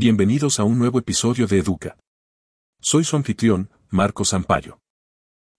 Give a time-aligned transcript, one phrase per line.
[0.00, 1.96] Bienvenidos a un nuevo episodio de Educa.
[2.80, 4.78] Soy su anfitrión, Marco Sampaio.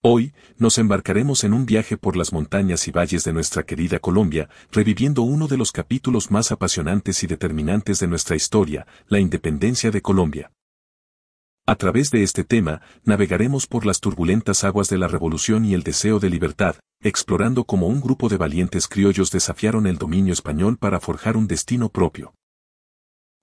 [0.02, 4.48] Hoy, nos embarcaremos en un viaje por las montañas y valles de nuestra querida Colombia,
[4.72, 10.02] reviviendo uno de los capítulos más apasionantes y determinantes de nuestra historia, la independencia de
[10.02, 10.54] Colombia.
[11.66, 15.84] A través de este tema, navegaremos por las turbulentas aguas de la revolución y el
[15.84, 21.02] deseo de libertad, explorando cómo un grupo de valientes criollos desafiaron el dominio español para
[21.02, 22.34] forjar un destino propio.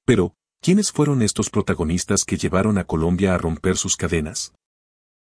[0.06, 0.34] Pero,
[0.66, 4.52] ¿quiénes fueron estos protagonistas que llevaron a Colombia a romper sus cadenas?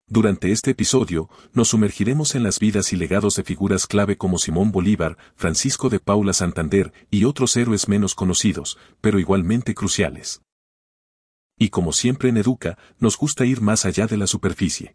[0.09, 4.73] Durante este episodio, nos sumergiremos en las vidas y legados de figuras clave como Simón
[4.73, 10.41] Bolívar, Francisco de Paula Santander y otros héroes menos conocidos, pero igualmente cruciales.
[11.59, 14.95] Y como siempre en Educa, nos gusta ir más allá de la superficie.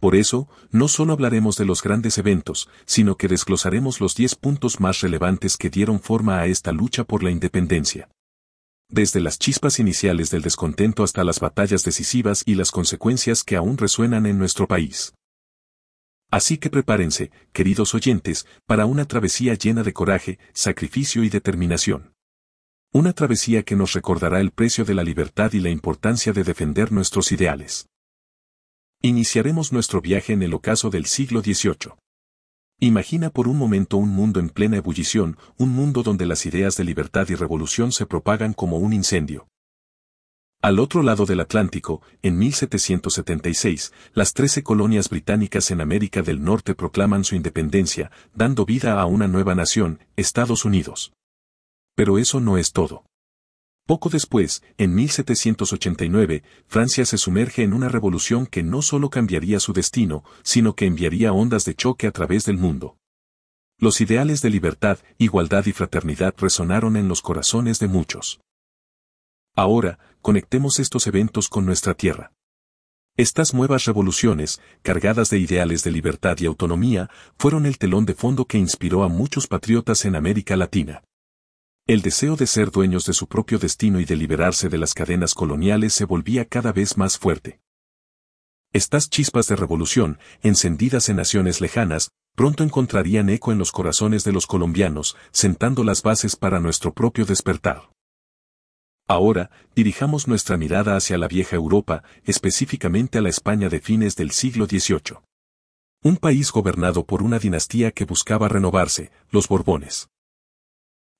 [0.00, 4.80] Por eso, no solo hablaremos de los grandes eventos, sino que desglosaremos los 10 puntos
[4.80, 8.08] más relevantes que dieron forma a esta lucha por la independencia.
[8.90, 13.78] Desde las chispas iniciales del descontento hasta las batallas decisivas y las consecuencias que aún
[13.78, 15.14] resuenan en nuestro país.
[16.28, 22.14] Así que prepárense, queridos oyentes, para una travesía llena de coraje, sacrificio y determinación.
[22.92, 26.90] Una travesía que nos recordará el precio de la libertad y la importancia de defender
[26.90, 27.86] nuestros ideales.
[29.02, 31.94] Iniciaremos nuestro viaje en el ocaso del siglo XVIII.
[32.82, 36.84] Imagina por un momento un mundo en plena ebullición, un mundo donde las ideas de
[36.84, 39.48] libertad y revolución se propagan como un incendio.
[40.62, 46.74] Al otro lado del Atlántico, en 1776, las trece colonias británicas en América del Norte
[46.74, 51.12] proclaman su independencia, dando vida a una nueva nación, Estados Unidos.
[51.94, 53.04] Pero eso no es todo.
[53.90, 59.72] Poco después, en 1789, Francia se sumerge en una revolución que no solo cambiaría su
[59.72, 62.98] destino, sino que enviaría ondas de choque a través del mundo.
[63.78, 68.40] Los ideales de libertad, igualdad y fraternidad resonaron en los corazones de muchos.
[69.56, 72.30] Ahora, conectemos estos eventos con nuestra tierra.
[73.16, 78.44] Estas nuevas revoluciones, cargadas de ideales de libertad y autonomía, fueron el telón de fondo
[78.44, 81.02] que inspiró a muchos patriotas en América Latina.
[81.90, 85.34] El deseo de ser dueños de su propio destino y de liberarse de las cadenas
[85.34, 87.58] coloniales se volvía cada vez más fuerte.
[88.72, 94.30] Estas chispas de revolución, encendidas en naciones lejanas, pronto encontrarían eco en los corazones de
[94.30, 97.90] los colombianos, sentando las bases para nuestro propio despertar.
[99.08, 104.30] Ahora, dirijamos nuestra mirada hacia la vieja Europa, específicamente a la España de fines del
[104.30, 105.18] siglo XVIII.
[106.04, 110.09] Un país gobernado por una dinastía que buscaba renovarse, los Borbones.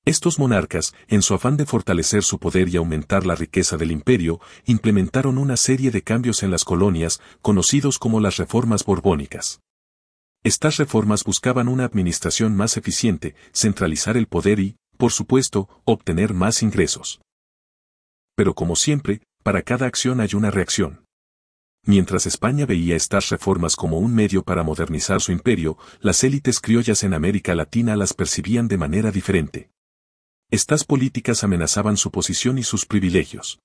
[0.03, 4.39] Estos monarcas, en su afán de fortalecer su poder y aumentar la riqueza del imperio,
[4.65, 9.61] implementaron una serie de cambios en las colonias, conocidos como las reformas borbónicas.
[10.43, 16.63] Estas reformas buscaban una administración más eficiente, centralizar el poder y, por supuesto, obtener más
[16.63, 17.21] ingresos.
[18.35, 21.05] Pero como siempre, para cada acción hay una reacción.
[21.85, 27.03] Mientras España veía estas reformas como un medio para modernizar su imperio, las élites criollas
[27.03, 29.69] en América Latina las percibían de manera diferente.
[30.51, 33.61] Estas políticas amenazaban su posición y sus privilegios.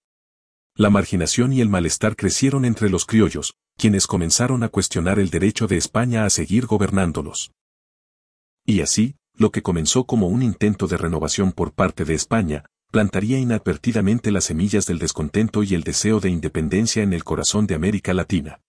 [0.76, 5.66] La marginación y el malestar crecieron entre los criollos, quienes comenzaron a cuestionar el derecho
[5.66, 7.50] de España a seguir gobernándolos.
[8.64, 13.40] Y así, lo que comenzó como un intento de renovación por parte de España, plantaría
[13.40, 18.14] inadvertidamente las semillas del descontento y el deseo de independencia en el corazón de América
[18.14, 18.60] Latina.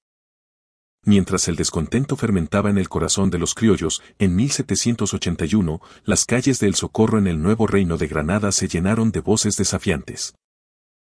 [1.07, 6.75] Mientras el descontento fermentaba en el corazón de los criollos, en 1781, las calles del
[6.75, 10.35] Socorro en el nuevo reino de Granada se llenaron de voces desafiantes.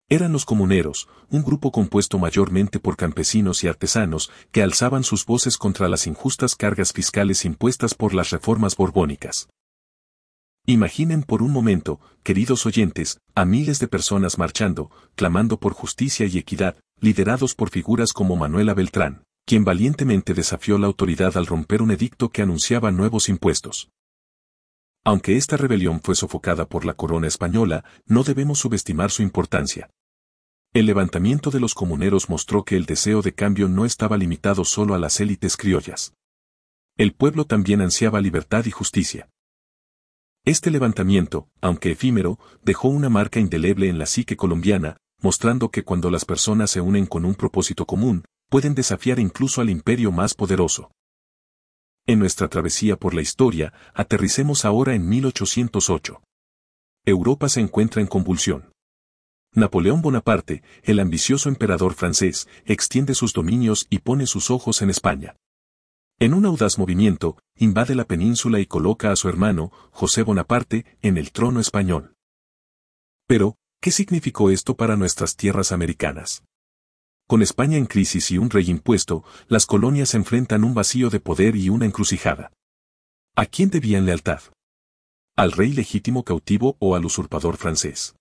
[0.08, 5.56] Eran los comuneros, un grupo compuesto mayormente por campesinos y artesanos, que alzaban sus voces
[5.56, 9.48] contra las injustas cargas fiscales impuestas por las reformas borbónicas.
[10.64, 16.38] Imaginen por un momento, queridos oyentes, a miles de personas marchando, clamando por justicia y
[16.38, 21.90] equidad, liderados por figuras como Manuela Beltrán, quien valientemente desafió la autoridad al romper un
[21.90, 23.88] edicto que anunciaba nuevos impuestos.
[25.04, 29.88] Aunque esta rebelión fue sofocada por la corona española, no debemos subestimar su importancia.
[30.74, 34.94] El levantamiento de los comuneros mostró que el deseo de cambio no estaba limitado solo
[34.94, 36.12] a las élites criollas.
[36.98, 39.30] El pueblo también ansiaba libertad y justicia.
[40.44, 46.10] Este levantamiento, aunque efímero, dejó una marca indeleble en la psique colombiana, mostrando que cuando
[46.10, 50.90] las personas se unen con un propósito común, pueden desafiar incluso al imperio más poderoso.
[52.06, 56.22] En nuestra travesía por la historia, aterricemos ahora en 1808.
[57.04, 58.72] Europa se encuentra en convulsión.
[59.54, 65.36] Napoleón Bonaparte, el ambicioso emperador francés, extiende sus dominios y pone sus ojos en España.
[66.18, 71.16] En un audaz movimiento, invade la península y coloca a su hermano, José Bonaparte, en
[71.16, 72.14] el trono español.
[73.26, 76.42] Pero, ¿Qué significó esto para nuestras tierras americanas?
[77.28, 81.56] Con España en crisis y un rey impuesto, las colonias enfrentan un vacío de poder
[81.56, 82.52] y una encrucijada.
[83.36, 84.40] ¿A quién debían lealtad?
[85.36, 88.16] ¿Al rey legítimo cautivo o al usurpador francés?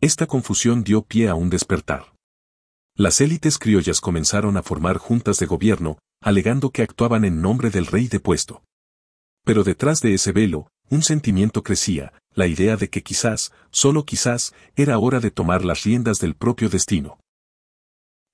[0.00, 2.14] Esta confusión dio pie a un despertar.
[2.94, 7.86] Las élites criollas comenzaron a formar juntas de gobierno, alegando que actuaban en nombre del
[7.86, 8.62] rey depuesto.
[9.44, 14.54] Pero detrás de ese velo, un sentimiento crecía, la idea de que quizás, solo quizás,
[14.76, 17.18] era hora de tomar las riendas del propio destino.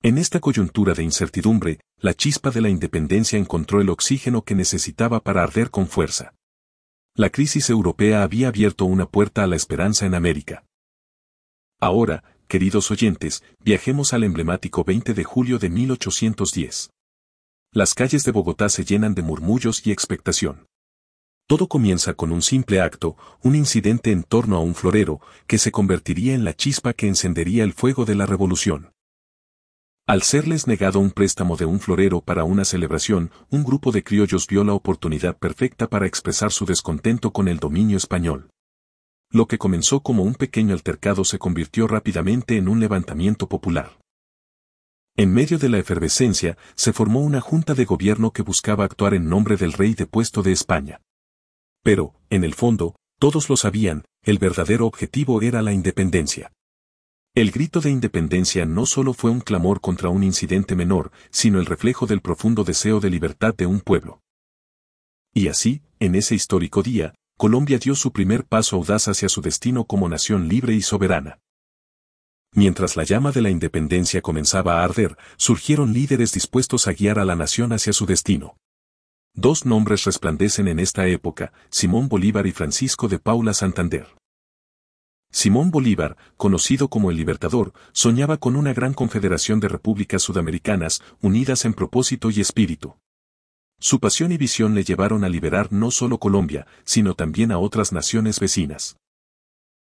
[0.01, 5.21] En esta coyuntura de incertidumbre, la chispa de la independencia encontró el oxígeno que necesitaba
[5.21, 6.33] para arder con fuerza.
[7.15, 10.65] La crisis europea había abierto una puerta a la esperanza en América.
[11.79, 16.89] Ahora, queridos oyentes, viajemos al emblemático 20 de julio de 1810.
[17.71, 20.67] Las calles de Bogotá se llenan de murmullos y expectación.
[21.47, 25.71] Todo comienza con un simple acto, un incidente en torno a un florero, que se
[25.71, 28.94] convertiría en la chispa que encendería el fuego de la revolución.
[30.07, 34.45] Al serles negado un préstamo de un florero para una celebración, un grupo de criollos
[34.45, 38.51] vio la oportunidad perfecta para expresar su descontento con el dominio español.
[39.31, 43.97] Lo que comenzó como un pequeño altercado se convirtió rápidamente en un levantamiento popular.
[45.17, 49.27] En medio de la efervescencia, se formó una junta de gobierno que buscaba actuar en
[49.27, 51.01] nombre del rey depuesto de España.
[51.81, 56.51] Pero, en el fondo, todos lo sabían, el verdadero objetivo era la independencia.
[57.35, 61.65] El grito de independencia no solo fue un clamor contra un incidente menor, sino el
[61.65, 64.21] reflejo del profundo deseo de libertad de un pueblo.
[65.33, 69.83] Y así, en ese histórico día, Colombia dio su primer paso audaz hacia su destino
[69.83, 71.39] como nación libre y soberana.
[72.53, 77.25] Mientras la llama de la independencia comenzaba a arder, surgieron líderes dispuestos a guiar a
[77.25, 78.55] la nación hacia su destino.
[79.33, 84.07] Dos nombres resplandecen en esta época, Simón Bolívar y Francisco de Paula Santander.
[85.35, 91.65] Simón Bolívar, conocido como el Libertador, soñaba con una gran confederación de repúblicas sudamericanas, unidas
[91.65, 92.95] en propósito y espíritu.
[93.77, 97.91] Su pasión y visión le llevaron a liberar no solo Colombia, sino también a otras
[97.91, 98.95] naciones vecinas.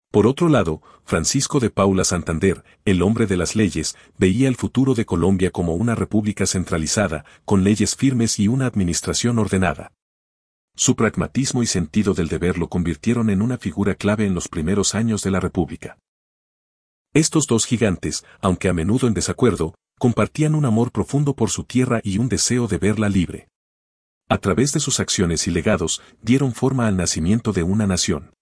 [0.10, 4.94] Por otro lado, Francisco de Paula Santander, el hombre de las leyes, veía el futuro
[4.94, 9.92] de Colombia como una república centralizada, con leyes firmes y una administración ordenada.
[10.78, 14.94] Su pragmatismo y sentido del deber lo convirtieron en una figura clave en los primeros
[14.94, 15.98] años de la República.
[17.14, 22.02] Estos dos gigantes, aunque a menudo en desacuerdo, compartían un amor profundo por su tierra
[22.04, 23.48] y un deseo de verla libre.
[24.28, 28.34] A través de sus acciones y legados, dieron forma al nacimiento de una nación.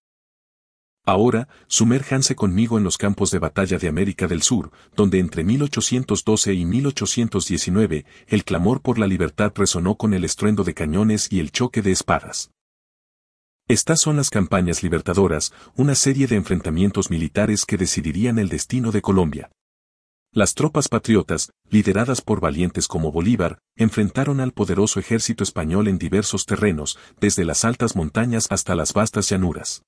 [1.06, 6.54] Ahora, sumérjanse conmigo en los campos de batalla de América del Sur, donde entre 1812
[6.54, 11.52] y 1819 el clamor por la libertad resonó con el estruendo de cañones y el
[11.52, 12.52] choque de espadas.
[13.68, 19.02] Estas son las campañas libertadoras, una serie de enfrentamientos militares que decidirían el destino de
[19.02, 19.52] Colombia.
[20.32, 26.46] Las tropas patriotas, lideradas por valientes como Bolívar, enfrentaron al poderoso ejército español en diversos
[26.46, 29.84] terrenos, desde las altas montañas hasta las vastas llanuras.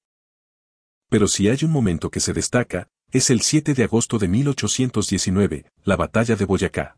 [1.10, 5.66] Pero si hay un momento que se destaca, es el 7 de agosto de 1819,
[5.84, 6.98] la batalla de Boyacá.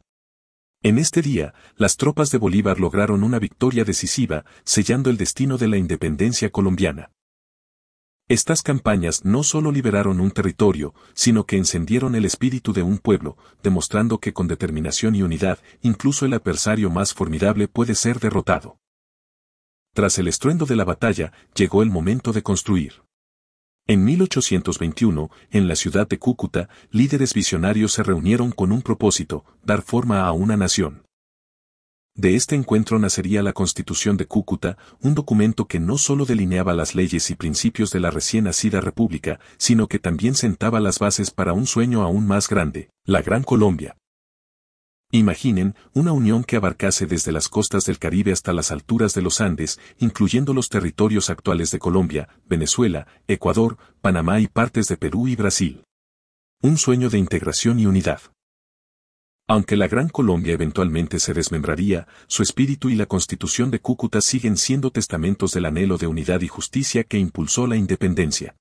[0.84, 5.68] En este día, las tropas de Bolívar lograron una victoria decisiva, sellando el destino de
[5.68, 7.12] la independencia colombiana.
[8.30, 13.38] Estas campañas no solo liberaron un territorio, sino que encendieron el espíritu de un pueblo,
[13.64, 18.80] demostrando que con determinación y unidad, incluso el adversario más formidable puede ser derrotado.
[19.94, 23.07] Tras el estruendo de la batalla, llegó el momento de construir.
[23.90, 29.82] En 1821, en la ciudad de Cúcuta, líderes visionarios se reunieron con un propósito, dar
[29.82, 31.04] forma a una nación.
[32.14, 36.96] De este encuentro nacería la Constitución de Cúcuta, un documento que no solo delineaba las
[36.96, 41.54] leyes y principios de la recién nacida República, sino que también sentaba las bases para
[41.54, 43.96] un sueño aún más grande, la Gran Colombia.
[45.12, 49.40] Imaginen una unión que abarcase desde las costas del Caribe hasta las alturas de los
[49.40, 55.38] Andes, incluyendo los territorios actuales de Colombia, Venezuela, Ecuador, Panamá y partes de Perú y
[55.38, 55.86] Brasil.
[56.62, 58.20] Un sueño de integración y unidad.
[59.48, 64.58] Aunque la Gran Colombia eventualmente se desmembraría, su espíritu y la constitución de Cúcuta siguen
[64.58, 68.58] siendo testamentos del anhelo de unidad y justicia que impulsó la independencia.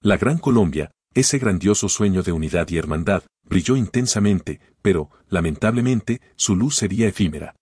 [0.00, 6.54] La Gran Colombia, ese grandioso sueño de unidad y hermandad, brilló intensamente, pero, lamentablemente, su
[6.54, 7.56] luz sería efímera.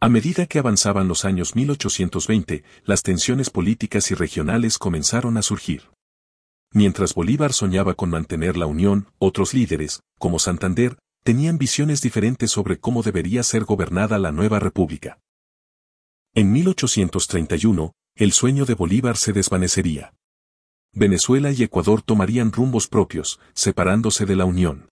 [0.00, 5.90] A medida que avanzaban los años 1820, las tensiones políticas y regionales comenzaron a surgir.
[6.72, 12.78] Mientras Bolívar soñaba con mantener la unión, otros líderes, como Santander, tenían visiones diferentes sobre
[12.78, 15.18] cómo debería ser gobernada la nueva república.
[16.34, 20.12] En 1831, el sueño de Bolívar se desvanecería.
[20.98, 24.88] Venezuela y Ecuador tomarían rumbos propios, separándose de la Unión.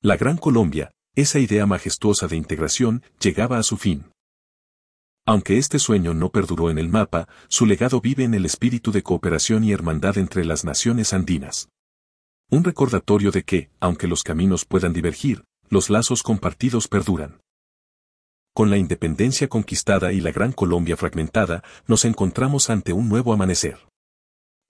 [0.00, 4.10] La Gran Colombia, esa idea majestuosa de integración, llegaba a su fin.
[5.26, 9.02] Aunque este sueño no perduró en el mapa, su legado vive en el espíritu de
[9.02, 11.68] cooperación y hermandad entre las naciones andinas.
[12.50, 17.42] Un recordatorio de que, aunque los caminos puedan divergir, los lazos compartidos perduran.
[18.54, 23.78] Con la independencia conquistada y la Gran Colombia fragmentada, nos encontramos ante un nuevo amanecer.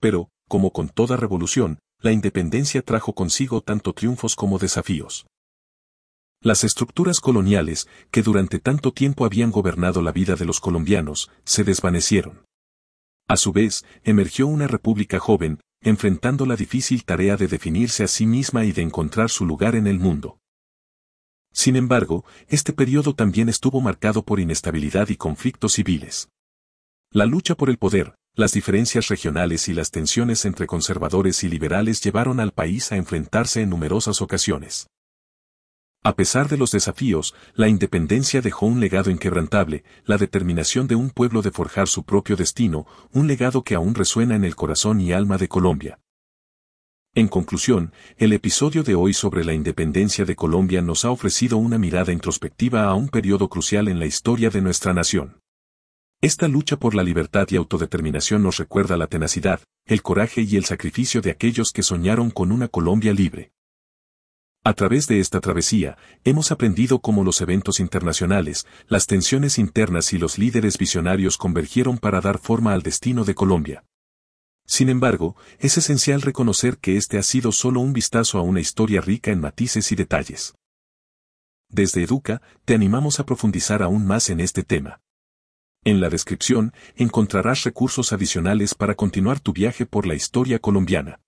[0.01, 5.25] Pero, como con toda revolución, la independencia trajo consigo tanto triunfos como desafíos.
[6.41, 11.63] Las estructuras coloniales, que durante tanto tiempo habían gobernado la vida de los colombianos, se
[11.63, 12.45] desvanecieron.
[13.27, 18.25] A su vez, emergió una república joven, enfrentando la difícil tarea de definirse a sí
[18.25, 20.39] misma y de encontrar su lugar en el mundo.
[21.51, 26.29] Sin embargo, este periodo también estuvo marcado por inestabilidad y conflictos civiles.
[27.11, 32.01] La lucha por el poder, las diferencias regionales y las tensiones entre conservadores y liberales
[32.01, 34.87] llevaron al país a enfrentarse en numerosas ocasiones.
[36.05, 41.09] A pesar de los desafíos, la independencia dejó un legado inquebrantable, la determinación de un
[41.09, 45.11] pueblo de forjar su propio destino, un legado que aún resuena en el corazón y
[45.11, 45.99] alma de Colombia.
[47.15, 51.77] En conclusión, el episodio de hoy sobre la independencia de Colombia nos ha ofrecido una
[51.77, 55.41] mirada introspectiva a un periodo crucial en la historia de nuestra nación.
[56.21, 60.65] Esta lucha por la libertad y autodeterminación nos recuerda la tenacidad, el coraje y el
[60.65, 63.53] sacrificio de aquellos que soñaron con una Colombia libre.
[64.65, 70.17] A través de esta travesía, hemos aprendido cómo los eventos internacionales, las tensiones internas y
[70.17, 73.85] los líderes visionarios convergieron para dar forma al destino de Colombia.
[74.65, 78.99] Sin embargo, es esencial reconocer que este ha sido solo un vistazo a una historia
[78.99, 80.53] rica en matices y detalles.
[81.69, 84.99] Desde Educa, te animamos a profundizar aún más en este tema.
[85.83, 91.21] En la descripción, encontrarás recursos adicionales para continuar tu viaje por la historia colombiana.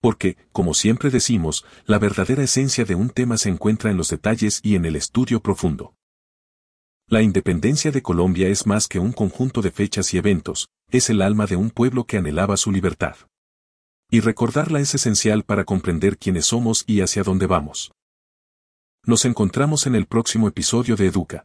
[0.00, 4.60] Porque, como siempre decimos, la verdadera esencia de un tema se encuentra en los detalles
[4.62, 5.94] y en el estudio profundo.
[7.08, 11.22] La independencia de Colombia es más que un conjunto de fechas y eventos, es el
[11.22, 13.16] alma de un pueblo que anhelaba su libertad.
[14.10, 17.92] Y recordarla es esencial para comprender quiénes somos y hacia dónde vamos.
[19.04, 21.44] Nos encontramos en el próximo episodio de Educa.